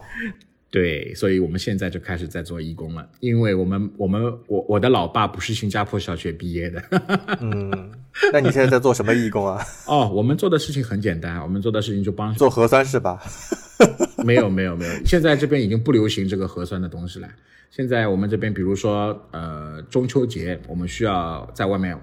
[0.72, 6.84] 对，所以我们现在就开始在做义工了，因为我们我们我我的老爸不是新加坡小学毕业的。
[7.42, 7.92] 嗯，
[8.32, 9.60] 那你现在在做什么义工啊？
[9.88, 13.20] 哦，我们做的事情很简单，我们做的事情就帮做核酸是吧？
[14.24, 17.28] 没有没有没有，现在这边已经不流行这个核酸的东西了。
[17.72, 21.98] 现在我们这边，比如说呃中秋节，我们需要在外面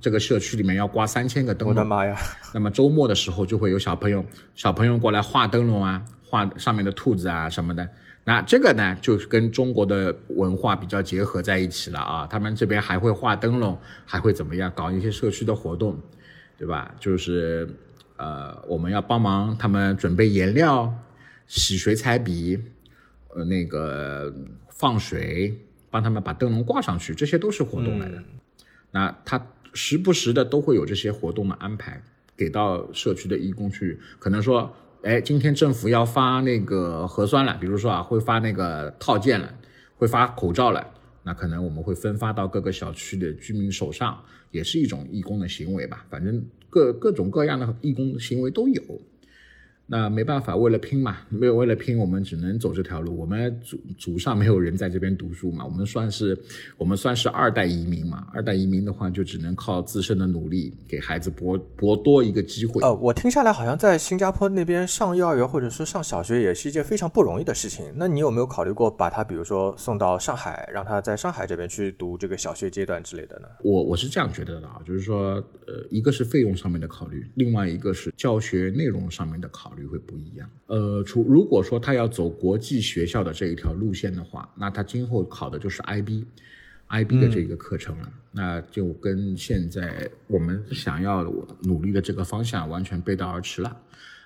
[0.00, 1.76] 这个社区里面要挂三千个灯笼。
[1.76, 2.16] 我的妈呀！
[2.54, 7.88] 那么周末的时候就会有小朋友小朋友过来画灯笼啊，画上面的兔子啊什么的。
[8.24, 12.24] 那这个呢，就是跟中国的文化比较结合在一起了啊。
[12.24, 15.98] 他们这边还会画灯笼，还会怎么样搞一些社区的活动，
[16.56, 16.94] 对吧？
[17.00, 17.68] 就是
[18.16, 20.94] 呃，我们要帮忙他们准备颜料、
[21.48, 22.56] 洗水彩笔，
[23.34, 24.32] 呃，那个
[24.68, 25.58] 放水，
[25.90, 28.22] 帮他们把灯笼挂上去，这些都是活动来的。
[28.92, 32.00] 那他时不时的都会有这些活动的安排，
[32.36, 34.72] 给到社区的义工去，可能说。
[35.02, 39.52] 哎，今天政府要发那个核酸了，比如说啊，会发那个套件了，
[39.96, 40.86] 会发口罩了，
[41.24, 46.06] 那可能我们会分发到各个小区的居民手上，也是一种义工的行为吧。
[46.08, 48.80] 反正各各种各样的义工的行为都有。
[49.86, 53.14] 那没办法，为了拼嘛，没有为了拼，我们只能走这条路。
[53.18, 56.38] 我们祖祖上没有人在这边读书嘛，我们算是
[56.78, 58.26] 我们算是二代移民嘛。
[58.32, 62.80] 二代移民的话，就只能靠自身的努力，给孩子博博多一个机会。
[62.80, 67.84] 呃，我听下来好像在新加坡那边上幼儿园或者说上小学也是一件非常不容易的事情。
[67.96, 73.48] 那你有没有考虑过把他，比如说送到上海，让他在上海这边去读这个小学阶段之类的呢？
[73.62, 75.34] 我我是这样觉得的啊，就是说，
[75.66, 79.70] 呃，一个是费用上面的考虑，另外一个是教学内容上面的考。
[79.72, 80.46] 考虑会不一样。
[80.66, 88.12] 呃，除如果说他要走国际学校的这一条路线的话，那他今后考的就是 IB，IB 的这个课程了。
[88.32, 91.24] 那就跟现在我们想要
[91.62, 93.74] 努力的这个方向完全背道而驰了。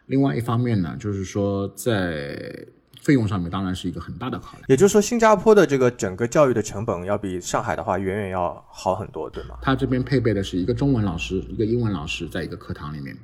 [0.06, 2.66] 另外一方面呢，就是说在
[3.00, 4.64] 费用上面当然是一个很大的考量。
[4.68, 9.58] 也就是说，新加坡的这个整个教育的成本要比上海的话远远要好很多，对吗？
[9.62, 13.16] 他这边配备的是一个中文老师，一个英文老师，在一个课堂里面。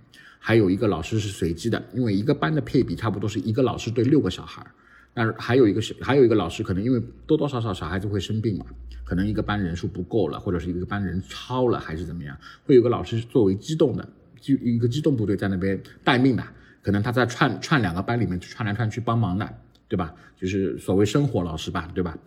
[0.44, 4.70] 还有一个老师是随机的，因为一个班的配比差不多是一个老师对六个小孩儿，
[5.14, 8.66] 但还有一个是还有一个老师可能因为多多少少小孩子会生病嘛，
[9.04, 14.08] 可能一个班人数不够了，或者是一个班人超了还是怎么样，会有个老师作为机动的，
[14.40, 16.42] 就一个机动部队在那边待命的，
[16.82, 19.48] 可能他在串串两个班里面串来串去帮忙的，
[19.86, 20.12] 对吧？
[20.36, 22.18] 就是所谓生活老师吧，对吧？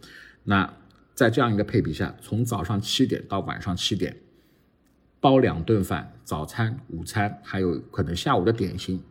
[0.45, 0.73] 那
[1.13, 4.15] 在这样一个配比下，从早上七点到晚上七点。
[5.25, 9.01] 包两顿饭，早餐、午餐，还有可能下午的点心，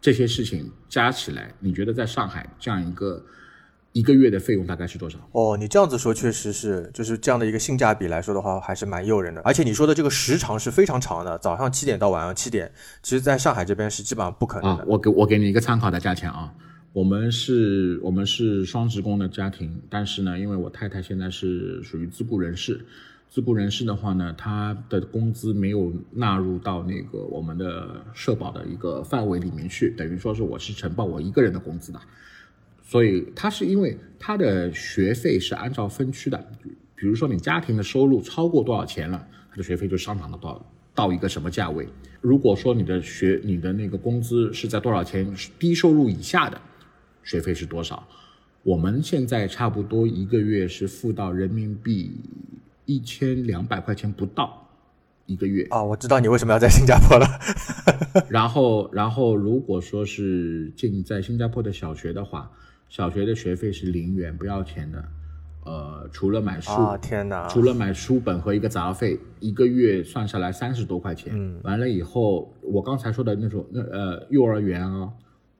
[0.00, 3.24] 这些事情加起来，你觉得在上海这样一个
[3.92, 5.20] 一个月的费用大概是多少？
[5.30, 9.40] 哦，你这样子说确实是，就是这样的一个性价比来说的话，还是蛮诱人的。
[9.42, 14.84] 而且你说的这个时长是非常长的，早上七点到晚上七点，其实在上海这边是基本上不可能的。
[14.88, 16.52] 我给我给你一个参考的价钱啊，
[16.92, 22.84] 我们是我们是双职工的家庭，但是呢，因为我太太现在是属于自雇人士。
[23.30, 32.00] 自雇人士的话呢，他的工资没有纳入到那个我们的社保的一个范围里面去，等于说是我是承报我一个人的工资的，
[32.82, 36.44] 所以他是因为他的学费是按照分区的，
[36.96, 41.86] 比如说你家庭的收入超过多少钱了，他的学费就上涨了到到一个什么价位。
[42.20, 46.60] 如果说你的学你的那个工资是在多少钱低收入以下的，
[47.22, 48.04] 学费是多少？
[48.64, 52.10] 我们现在差不多一个月是付到人民币。
[52.90, 54.68] 一千两百块钱不到
[55.26, 55.80] 一个月啊！
[55.80, 57.26] 我知道你为什么要在新加坡了。
[58.28, 62.50] 然后，然后如果说是进在新加坡的小学的话，
[62.88, 65.04] 小学的学费是零元不要钱的。
[65.64, 67.46] 呃，除了买书，天哪！
[67.46, 71.32] 除了买书本和一个杂费，一个月算下来三十多块钱。
[71.36, 75.12] 嗯，完了以后，我刚才说的那种那呃幼儿园啊，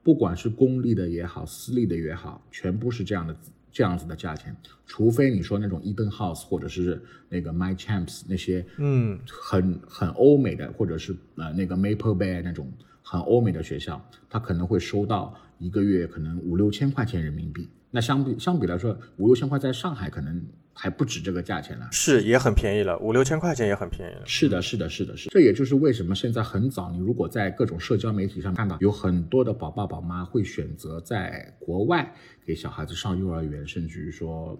[0.03, 3.33] 不管是公立的也好，私立的也好，全部是这样的。
[3.71, 4.55] 这样子的价钱，
[4.85, 17.69] 除非你说那种 Eden House 或者是那个 My Champs 那些，嗯，很很欧美的，或者是呃那个 Maple Bay 那种很欧美的学校，他可能会收到一个月可能五六千块钱人民币。
[17.89, 20.43] 那相比相比来说，五六千块在上海可能。
[20.73, 24.21] 还不止这个价钱了，是也很便宜了，五六千块钱也很便宜了。
[24.25, 25.29] 是的，是的，是的，是。
[25.29, 32.11] 这也就是为什么现在很早，你如果在各种社交媒体上看到有很多的宝爸宝妈会选择在国外
[32.45, 34.57] 给小孩子上幼儿园，甚至于说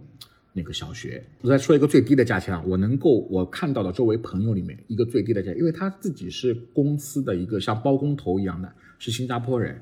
[0.53, 1.23] 那个小学。
[1.41, 9.81] 我再说一个最低的价钱啊，我能够我看到的周围朋友里面一个最低的价，因为他自己是公司的一个像包工头一样的，是新加坡人，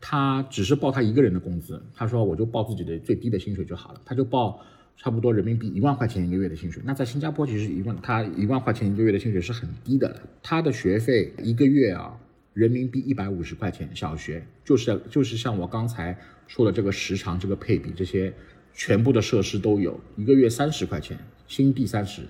[0.00, 4.60] 他只是报他一个人的工资，他说我就报自己的最低的薪水就好了，他就报。
[5.00, 10.20] 差不多人民币一万块钱一个月的薪水，那在新加坡其实一万，他一万块钱一个月的薪水是很低的了。
[10.42, 12.18] 他的学费一个月啊，
[12.52, 18.34] 人民币一百五十块钱，小学就是就是像我刚才说的这个时长、这个配比，这些
[18.74, 22.22] 全部的设施都有，一个月三十块钱，新币三十，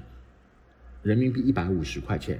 [1.03, 2.39] 人民币一百五十块钱。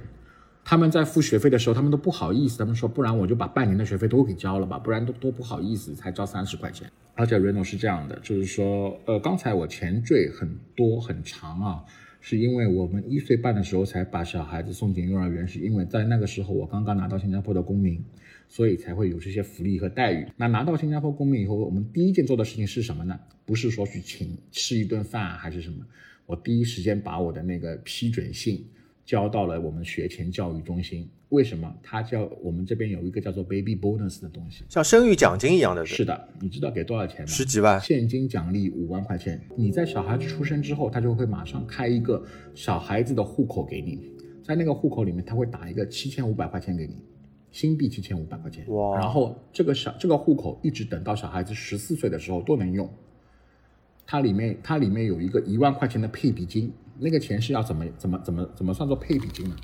[0.63, 6.87] 他们在付学费的时候，他们都不好意思，他们说不然我就把半年的学费都给交了吧，不然都都不好意思才交三十块钱。
[7.19, 11.83] 而且 Reno 是这样的，就是说，呃，刚才我前缀很多很长啊，
[12.21, 18.01] 是因为我们一岁半的时候才把小孩子送进幼儿园，是因为在那个时候我刚刚拿到新加坡的公民，
[18.47, 20.25] 所以才会有这些福利和待遇。
[20.37, 23.19] 那拿到新加坡公民以后，我们第一件做的事情是什么呢？
[23.45, 25.85] 不是说去请吃一顿饭还是什么，
[26.25, 28.65] 我第一时间把我的那个批准信
[29.09, 31.09] 交到了我们学前教育中心。
[31.29, 31.75] 为什么？
[31.81, 37.25] 他叫我们这边有一个叫做 baby bonus 的东西，像生育奖金一样的，是的，你知道给多少钱吗？
[37.25, 39.41] 十几万，现金奖励五万块钱。
[39.55, 43.99] 你在小孩子出生之后，他就会马上开一个小孩子的户口给你，
[44.43, 46.95] 在那个户口里面，他会打一个七千五百块钱给你，
[47.49, 48.63] 新币七千五百块钱。
[48.67, 48.95] 哇！
[48.95, 52.87] 然后这个小这个户口一直等到小孩子十四岁的时候都能用。
[54.05, 59.55] 它里面它里面有一个一万块钱的配比金，那个钱是要怎么怎么怎么怎么算作配比金呢？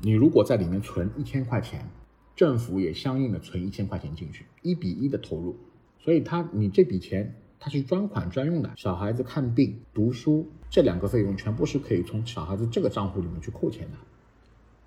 [0.00, 1.88] 你如果在里面存一千块钱，
[2.34, 5.56] 政府也相应的存一千块钱进去，一比一的投入，
[5.98, 13.96] 所以他你这笔钱它是专款专用的，小孩子看病、读书这两个费用全部是可以从小孩子这个账户里面去扣钱的，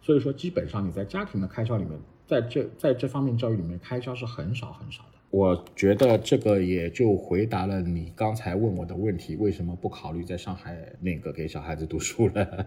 [0.01, 5.18] 所以说基本上你在家庭的开销里面，在这在这方面教育里面开销是很少很少的。
[5.31, 12.65] 我觉得这个也就回答了你刚才问我的问题，为什么不考虑在上海那个给小孩子读书了？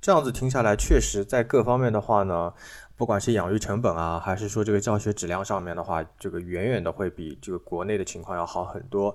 [0.00, 2.54] 这样子听下来，确实在各方面的话呢，
[2.96, 9.14] 不管是养育成本啊，还是说这个教学质量上面的话，这个远远的会比这个国内的情况要好很多。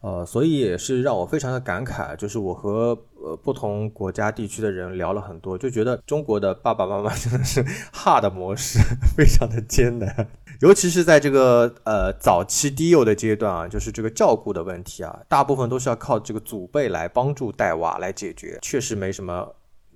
[0.00, 7.62] 呃，所以也是让我非常的感慨，就是我和呃不同国家地区的人聊了很多，就觉得中国的爸爸妈妈真的是
[7.94, 8.80] hard 模式，
[9.16, 10.26] 非常的艰难。
[10.62, 19.52] 尤其是在这个呃早期低幼的阶段啊，就是这个照顾的问题啊，大部分都是要靠这个祖辈来帮助带娃来解决，确实没什么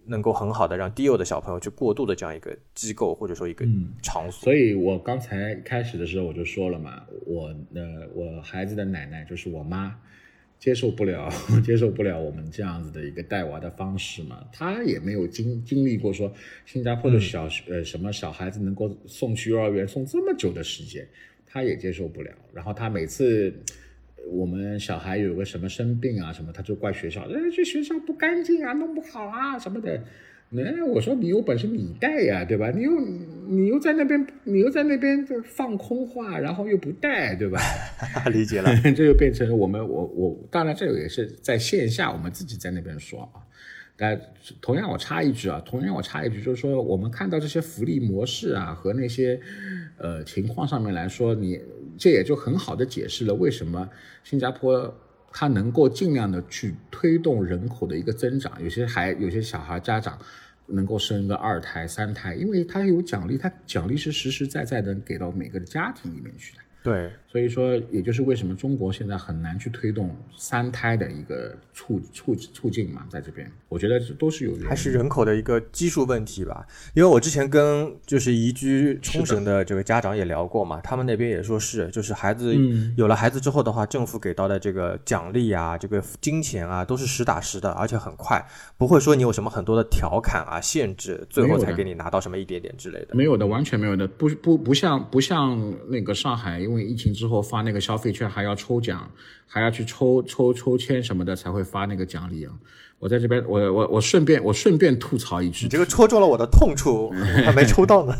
[0.07, 3.65] 能够很好的让低幼的小朋友去过渡的这样一个机构或者说一个
[4.03, 4.43] 场所。
[4.43, 9.95] 所以我刚才开始的时候我就说了嘛，我的我孩子的奶奶就是我妈。
[10.67, 11.31] 接受不了，
[11.65, 14.45] 接受不了我们这样子的一个带娃的方式嘛？
[14.53, 16.33] 他也没有经经历过说
[16.65, 21.07] 新加坡的小呃什么小孩子能够送去幼儿园送这么久的时间，
[21.47, 22.33] 他也接受不了。
[22.53, 23.55] 然后他每次
[24.29, 30.03] 我们小孩有个什么生病啊什么，他就怪学校，哎，这学校不干净啊，弄不好啊什么的。
[30.51, 32.71] 那我说你有本事你带呀，对吧？
[32.71, 32.91] 你又
[33.49, 37.61] 你又在那边，你又在那边就放空话，然后又不带，对吧？
[38.33, 43.43] 理解了， 这就变成我们我我当然这个也是在线下我们自己在那边说啊。
[43.99, 44.21] 但
[44.61, 49.41] 同样我插一句啊，同样我插一句，就是说我们看到这些福利模式啊和那些
[49.99, 51.59] 呃情况上面来说，你
[51.99, 53.89] 这也就很好的解释了为什么
[54.23, 54.95] 新加坡。
[55.39, 60.19] 他能够尽量的去推动人口的一个增长，有些孩有些小孩家长
[60.65, 66.63] 能够生个二胎、三胎，因为他有奖励，他奖励是实实在在的给到每个家庭里面去的。
[66.83, 76.67] 对，所以说，也就是为什么中国现在很难去推动三胎的一个促促促进嘛，在这边，我觉得都是有还是人口的一个基数问题吧。
[76.95, 82.57] 因为我之前跟就是移居冲绳的这个家长也聊过嘛，他们那边也说是，就是孩子
[82.97, 88.43] 有了孩子之后的话，政府给到的这个奖励啊，这个金钱啊，都是实打实的，而且很快，
[88.79, 93.15] 不会说你有什么很多的调侃啊、限制，最后才给你拿到什么一点点之类的。
[93.15, 96.77] 没有的，完全没有的，不不不像不像那个上海，因为。
[96.77, 99.11] 因为疫情之后发那个消费券还要抽奖，
[99.47, 102.53] 还要去抽抽抽签什么的才会发那个奖励啊！
[102.99, 107.11] 我在这边，我我我顺便我顺便吐槽一句，你这个戳中了我的痛处，
[107.45, 108.15] 还没抽到呢。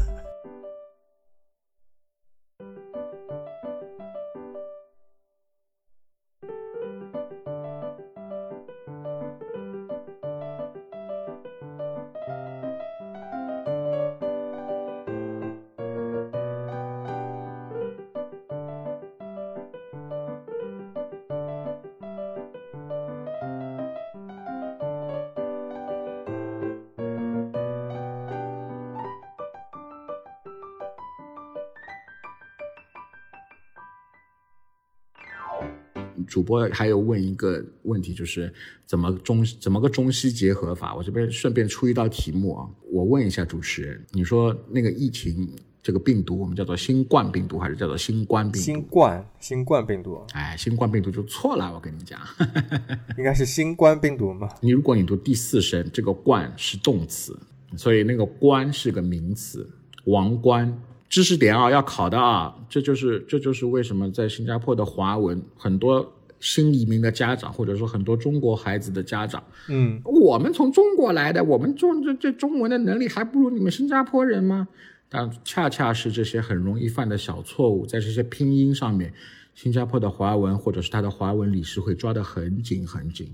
[36.47, 38.53] 播还有问一个问题，就是
[38.87, 40.95] 怎么中怎么个中西结合法？
[40.95, 45.49] 我这边顺便出一道题目啊，我问一下主持人，你说那个疫情
[45.83, 48.65] 这个病毒，我们叫做新冠病毒还是叫做新冠病毒？
[48.65, 52.21] 新冠新冠病毒，哎，新冠病毒就错了，我跟你讲，
[53.19, 54.49] 应该是新冠病毒嘛？
[54.61, 57.37] 你如果你读第四声，这个冠是动词，
[57.77, 59.69] 所以那个冠是个名词，
[60.05, 60.81] 王冠。
[61.09, 66.13] 知识点啊，要考的啊，这就是这就是为什么在新加坡的华文很多
[66.47, 74.69] 新移民的家长，或者说很多中国孩子的家长，嗯，我们从中国来的，我们中这这中文的能力还不如你们新加坡人吗？
[75.09, 79.13] 但恰恰是这些很容易犯的小错误，在这些拼音上面，
[79.57, 83.29] 新加坡的华文或者是他的华文理事会抓得很紧很紧。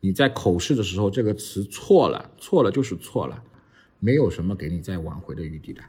[0.00, 3.40] 你在口试的时候这个词错了，错了就是错了，
[4.00, 5.80] 没有什么给你再挽回的余地的。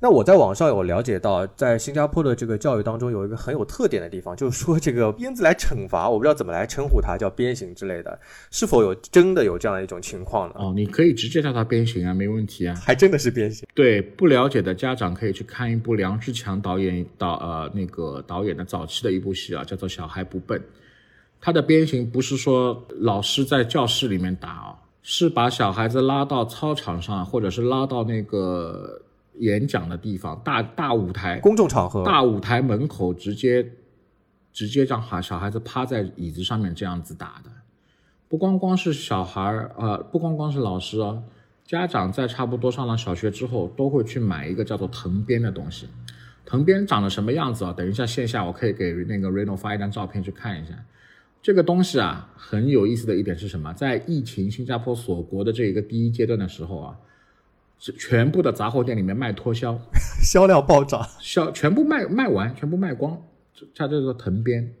[0.00, 8.16] 那我在网上有了解到，在新加坡的这个教育当中，有一个很有特点的地方，就是说这个鞭子来惩罚，我不知道怎么来称呼它，叫鞭刑之类的，
[8.52, 10.54] 是否有真的有这样的一种情况呢？
[10.58, 12.76] 哦，你可以直接叫它鞭刑啊，没问题啊。
[12.76, 13.66] 还真的是鞭刑。
[13.74, 20.60] 对不了解的家长可以去看一部梁志强导演导呃那个导演的早期的一部戏啊，叫做《小孩不笨》。
[21.40, 29.02] 他的鞭刑不是说老师在教室里面打啊，是把小孩子拉到操场上，或者是拉到那个。
[29.40, 33.72] 演讲的地方，大大舞台，公众场合，大舞台门口直接
[34.52, 37.50] 直接让孩小孩子趴在椅子上面这样子打的，
[38.28, 41.22] 不光光是小孩儿，呃，不光光是老师啊，
[41.64, 45.88] 家长在差不多上了小学之后，都会去买一个叫做藤鞭的东西。
[46.44, 47.72] 藤鞭长得什么样子啊？
[47.72, 50.72] 等一下线下我可以给那个 Reno 发一张照片去看一下。
[51.40, 53.72] 这个东西啊，很有意思的一点是什么？
[53.74, 56.96] 在疫情新加坡锁国的这一个第一阶段的时候啊。
[57.78, 59.78] 是全部的杂货店里面卖脱销，
[60.22, 63.22] 销量暴涨，销全部卖卖完，全部卖光。
[63.74, 64.72] 它叫做藤编，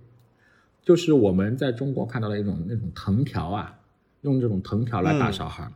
[0.82, 3.78] 就是我们在中国看到的一种那种藤条啊，
[4.22, 5.68] 用这种藤条来打小孩。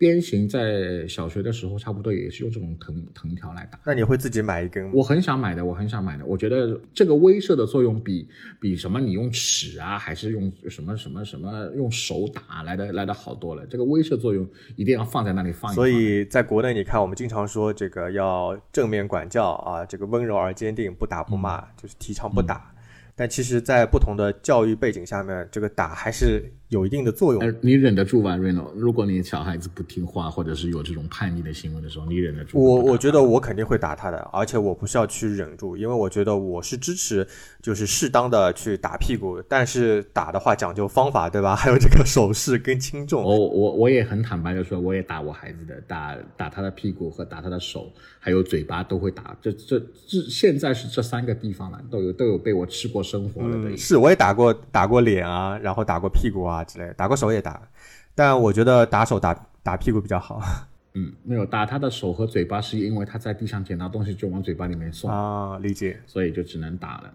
[0.00, 3.78] 鞭刑在小学的时候，差不多也是用这种藤藤条来打。
[3.84, 4.90] 那你会自己买一根？
[4.94, 6.24] 我很想买的，我很想买的。
[6.24, 8.26] 我觉得这个威慑的作用比
[8.58, 13.66] 比什么你用尺啊，还是用什么什么什么用手打来的来的好多了。
[13.66, 15.74] 这个威慑作用一定要放在那里放一。
[15.74, 22.74] 所以在国内，你看我们经常说这个要正面管教啊，这个温柔而坚定，不打不骂，就是提倡不打。
[23.14, 27.54] 但其实，在不同的教育背景下面，这个打还是有一定的作用。
[27.60, 28.70] 你忍得住吗，Reno？
[28.74, 32.58] 如果你小孩子不听话，或者是有这种叛逆的行为的时候，你忍得住？
[32.58, 37.26] 我我觉得我肯定会打他的，而且我不需要去忍住，因为我觉得我是支持，
[37.60, 39.42] 就是适当的去打屁股。
[39.48, 41.54] 但是打的话讲究方法，对吧？
[41.60, 43.22] 还有这个手势跟轻重。
[43.22, 49.36] 我我我也很坦白的说，我也打我孩子的，打打他的屁股和打他的手，还有嘴巴都会打。
[49.42, 53.00] 这这这现在是这三个地方了，都有都有被我吃过。
[53.00, 57.68] 生活了是，我也打过打过脸啊，然后打过屁股啊之类，打过手也打，
[58.14, 60.40] 但我觉得打手打打屁股比较好。
[60.94, 67.14] 嗯，没有打他的手和嘴巴，是因为他在地上捡到东西就往嘴巴里面送啊，理解，所以就只能打了。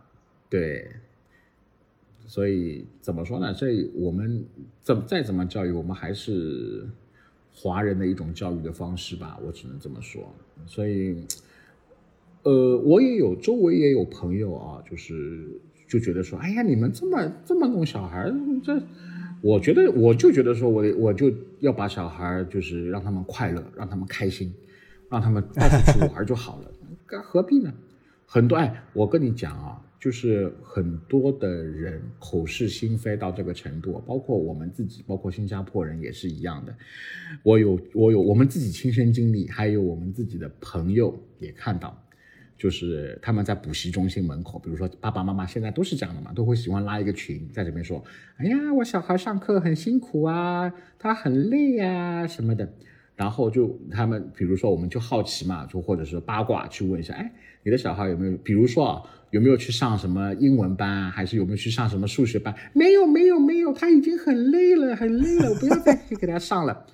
[0.49, 0.89] 对，
[2.25, 3.53] 所以怎么说呢？
[3.53, 4.45] 这我们
[4.81, 6.87] 怎再怎么教育，我们还是
[7.53, 10.23] 华人的一种教育的方式吧，我只能这么说。
[10.65, 11.25] 所以，
[12.43, 15.59] 呃，我也有周围也有朋友啊，就是。
[15.87, 18.27] 就觉得说，哎呀，你们这么这么弄小孩，
[18.63, 18.75] 这，
[19.45, 24.51] 我觉得我就觉得说，我我就要把小孩就是让他们快乐，让他们开心，
[25.07, 26.71] 让他们到处去玩就好了，
[27.05, 27.71] 干何必呢？
[28.25, 36.75] 很多哎，我跟你讲啊，就是很多的人口是心非到这个程度，包括我们自己，包括新加坡人也是一样的。
[37.43, 41.95] 我有我有我们自己亲身经历，还有我们自己的朋友也看到。
[42.57, 48.01] 就是他们在补习中心门口，比如说爸爸妈妈现在都是这样的嘛，都会喜欢拉一个群，在这边说
[48.37, 52.73] ：“哎呀，我小孩上课很辛苦啊，他很累呀什么的。”
[53.15, 57.31] 然后就他们，比如说我们就好奇嘛，就或者是八卦去问一下：“哎，
[57.63, 59.01] 你的小孩有没有，比如说啊，
[59.31, 66.85] 有没有去上什么英文班，还是有没有去上什么数学班？”没有，没有，没有，他已经很累了，很累了，我不要再去给他上了。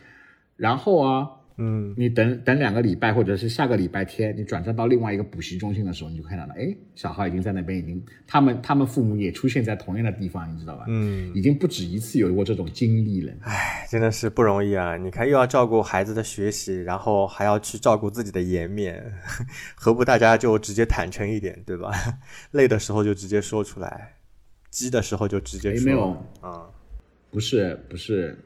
[0.56, 1.41] 然后啊。
[1.58, 10.86] 嗯，你等等两个礼拜，或者是下个礼拜天，你转战到另外一个补习中心的时候，你就看到了，哎，小孩已经在那边，已经他们他们父母也出现在同样的地方，你知道吧？
[10.88, 13.34] 嗯，已经不止一次有过这种经历了。
[13.42, 14.98] 唉，真的是不容易啊！
[14.98, 19.14] 你看，又要照顾孩子的学习，然后还要去照顾自己的颜面，
[19.76, 21.92] 何不大家就直接坦诚一点，对吧？
[22.52, 24.14] 累的时候就直接说出来，
[24.70, 25.86] 急的时候就直接说。
[25.86, 26.66] 没有啊，
[27.30, 28.38] 不是不是。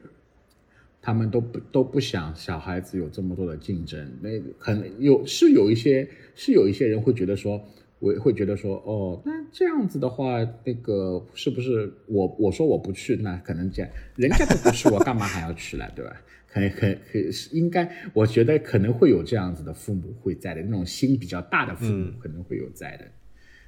[1.06, 4.28] 他们都不都不想小孩子有这么多的竞争，那
[4.58, 7.64] 可能有是有一些是有一些人会觉得说，
[8.00, 16.20] 我会觉得说，哦，那这样子的话，那个是不是我我说我不去，那可能这样，人家都不去，我干嘛还要去了， 对吧？
[16.48, 17.20] 可能可可
[17.52, 23.04] 应该，我觉得可能会有这样子的父母会在的，那种心比较大的父母可能会有在的，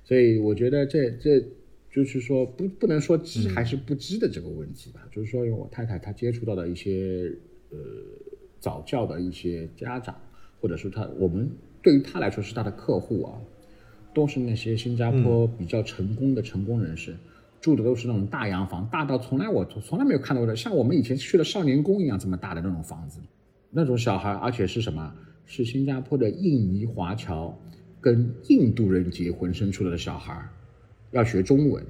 [0.03, 1.41] 所以我觉得这这。
[1.99, 7.33] 就是说不不能说知还是不知的这个问题吧，就是说，因为我太太她接触到的一些
[7.71, 7.79] 呃
[8.61, 10.15] 早教的一些家长，
[10.61, 11.51] 或者是她我们
[11.83, 13.35] 对于她来说是她的客户啊，
[14.15, 17.17] 都是那些新加坡比较成功的成功人士，
[17.61, 23.21] 住的都是那种大洋房，大到从来我从来没有看到过的，像我们以前去的少年宫一样这么大的那种房子，
[23.71, 25.13] 那种小孩，而且是什么？
[25.51, 27.59] 是新加坡的印尼华侨
[28.03, 30.47] 跟印度人结婚生出来的小孩。
[31.11, 31.83] 要学中文，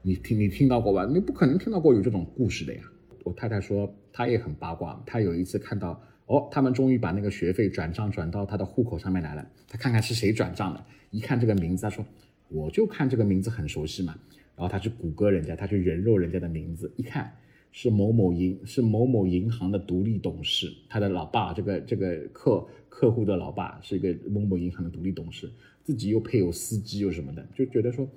[0.00, 1.04] 你听你听到过吧？
[1.04, 2.80] 你不可能听到过有这种故事的呀。
[3.22, 12.02] 我太太说她也很八卦，她有一次看到哦，他们终于把那个学费转账转到她的户口上面来了，她看看是谁转账的，一看这个名字，她说
[12.48, 14.18] 我就看这个名字很熟悉嘛，
[14.56, 17.30] 然后她去谷歌人家，她去人肉人家的名字，一看
[17.72, 25.50] 是某某银是某某银行的独立董事，他的老爸这个这个客客户的老爸是一个某某银行的独立董事，
[25.82, 28.08] 自己又配有司机又什么的，就觉得说。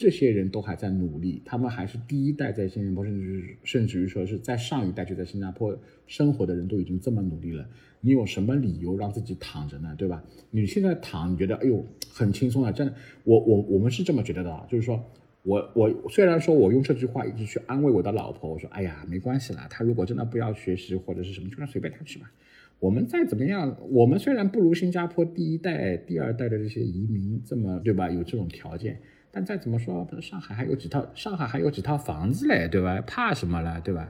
[0.00, 7.68] 这些人都还在努力，他们还是第一代在新加坡，甚至甚至于说是在上一代就在新加坡生活的人都已经这么努力了。
[8.00, 9.94] 你有什么理由让自己躺着呢？
[9.98, 10.24] 对吧？
[10.50, 12.72] 你现在躺，你觉得哎呦很轻松啊？
[12.72, 12.94] 真的，
[13.24, 15.04] 我我我们是这么觉得的，就是说
[15.42, 22.32] 我我虽然说我用这句话一直去安慰我的老婆，我说哎呀没关系啦，他如果真的不要学习或者是什么，就让随便他去吧。
[22.78, 28.10] 我们再怎么样，我们虽然不如新加坡第一代、第二代的这些移民这么对吧？
[28.10, 28.98] 有这种条件。
[29.32, 33.00] 但再怎么说，上海还有几套，上海还有几套房子嘞，对吧？
[33.06, 34.08] 怕什么了，对吧？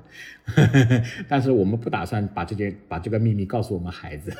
[1.29, 4.33] 但是我们不打算把这件把这个秘密告诉我们孩子，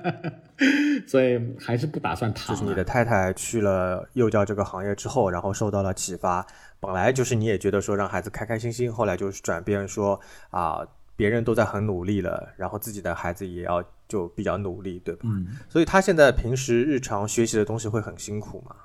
[1.08, 2.54] 所以还是不打算谈。
[2.54, 6.46] 就是你的太太去了幼教这个行业之后，然后受到了启发，
[6.78, 10.20] 本来就是你也觉得说让孩子开开心心，后来就是转变说
[10.50, 10.86] 啊，
[11.16, 15.22] 别人都在很努力了，然后自己的孩子也要就比较努力，对吧？
[15.24, 15.46] 嗯。
[15.70, 18.76] 所以他现在平时日常学习的东西会很辛苦吗？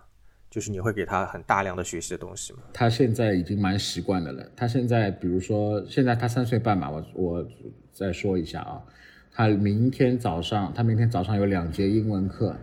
[0.52, 2.60] 就是你会给他很大量的学习的东西吗？
[2.74, 4.46] 他现在已经蛮习惯的了。
[4.54, 7.48] 他现在，比如说，现在他三岁半嘛，我我
[7.94, 8.84] 再说一下啊，
[9.32, 12.54] 他明天早上，他明天早上有两节英文课，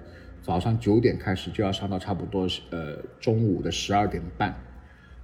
[0.42, 4.54] 早上九点开始就要上到差不多呃中午的十二点半，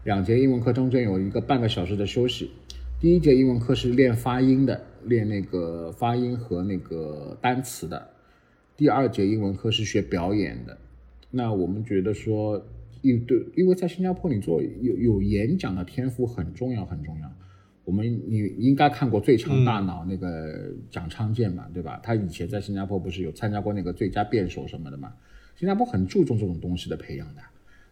[0.05, 2.51] 两节英文课中间有一个半个小时的休息。
[2.99, 7.99] 第一节英文课是练发音的，练那个发音和那个单词的；
[8.75, 10.79] 第二节英文课是学表演的。
[11.37, 12.65] 那我们觉得说，
[13.03, 17.31] 因对，因为在新加坡，你做有有演讲的天赋很重要，很重要。
[17.85, 22.01] 我们你应该看过《最强大脑》那个蒋昌建嘛，对吧？
[22.03, 25.13] 他以前在新加坡不是有参加过那个最佳辩手什么的嘛？
[25.57, 27.43] 新加坡很注重这种东西的培养的，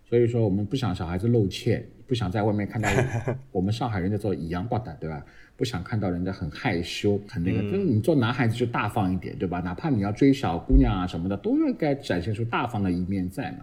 [0.08, 2.88] 所以说我们不想小孩子露怯，不想在外面看到
[3.52, 5.26] 我们上海人在做以洋挂的，对吧？
[5.62, 7.62] 不想看到人家很害羞，很那个。
[7.62, 9.60] 就是你做男孩子就大方一点，对吧？
[9.60, 13.58] 哪怕你要追小姑娘啊什么的，都应该展现出大方的一面在嘛。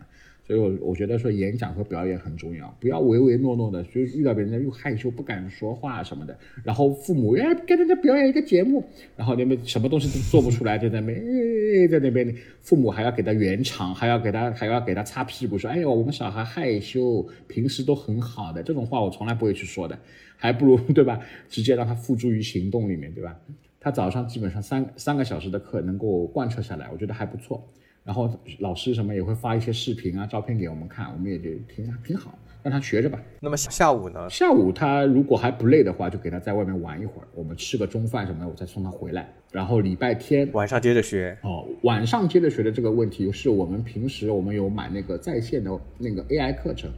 [0.48, 6.36] 所以，我我觉得说演讲和表演很重要，不要唯唯诺诺的，就遇到别人又害羞不敢说话什么的。
[6.64, 8.82] 然后父母哎跟人家表演一个节目，
[9.18, 20.00] 然后那边什么东西都做不出来，就在那边在那边，父母还要给他圆场，还要给他还要给他擦屁股，说哎呦我们小孩害羞，平时都很好的，这种话我从来不会去说的，
[20.40, 21.20] 还不如对吧？
[21.50, 23.38] 直接让他付诸于行动里面，对吧？
[23.80, 27.64] 他早上基本上三三个小时的课能够贯彻下来，我觉得还不错。
[28.06, 28.30] 然后
[28.60, 33.22] 老师什么也会发一些视频啊、照片给我们看，我们也就挺挺好，让他学着吧。
[33.42, 34.28] 那么下午呢？
[34.30, 39.32] 下午他如果还不累的话，就给他在外面玩一会儿，我们吃个中饭什么的，我再送他回来。
[39.52, 41.38] 然后礼拜天晚上接着学。
[41.44, 46.90] 哦，晚上接着学的这个问题是我们平时我们有买那个在线的那个 AI 课程，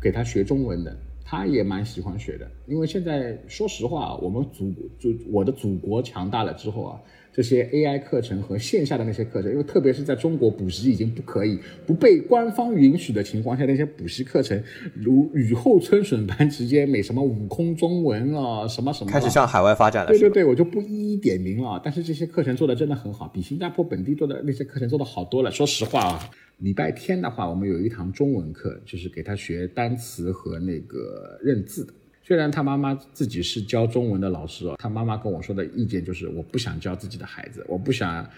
[0.00, 0.96] 给他学中文的，
[1.28, 2.48] 他也蛮喜欢学的。
[2.66, 7.00] 因为现在说实话，我们祖就我的祖国强大了之后啊。
[7.36, 14.58] 这些 AI 课程和线下的那些课程，因为特别是在中国补习已经不可以不被官方允许的情况下，那些补习课程
[14.94, 20.08] 如雨后春笋般直接每什么悟空中文啊，什么什么开始向海外发展了。
[20.08, 21.78] 对对对，我就不一一点名了。
[21.84, 25.50] 但是这些课程做的真的很好，比新加坡本地做的那些课程做的好多了。
[25.50, 26.30] 说实话啊，
[26.60, 31.92] 礼拜天的话，我们有一堂中文课，就是给他学单词和那个认字的。
[32.26, 38.28] 虽然他妈妈自己是教中文的老师哦，他妈妈跟我说的意见就是我不想教自己的孩子，我不想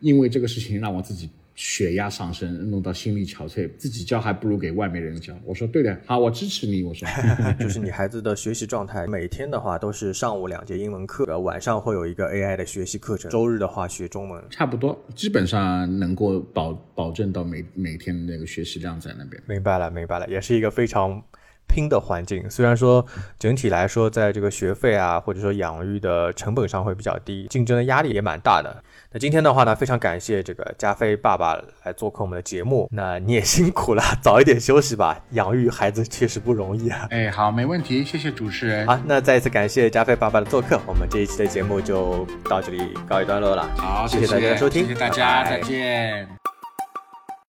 [0.00, 5.32] 因为这个事情让我自己血压上升，弄到心力憔悴，自己教还不如给外面人教。
[5.44, 6.82] 我说对的，好，我支持你。
[6.82, 7.06] 我说
[7.56, 19.40] 就是你孩子的学习状态，每天的话都是上午两节英文课，晚上会有一个 AI 的学习课程，周日的话学中文，差不多，基本上能够保保证到每每天那个学习量在那边。
[19.46, 21.22] 明白了，明白了，也是一个非常。
[21.70, 23.06] 拼的环境，虽然说
[23.38, 28.82] 整体来说，在这个学费啊，或者说养育的成本上会比较低，竞争的压力也蛮大的。
[29.12, 32.88] 那今天的话呢，非常感谢这个加菲爸爸来做客我们的节目。
[32.92, 35.18] 那你也辛苦了，早一点休息吧。
[35.30, 37.06] 养育孩子确实不容易啊。
[37.10, 38.86] 哎，好，没问题，谢谢主持人。
[38.86, 43.68] 好，那再一次感谢加菲爸爸的做客，我们这一期的节目就到这里告一段落了。
[43.76, 46.39] 好，谢谢大家的收听，谢谢大家，再见。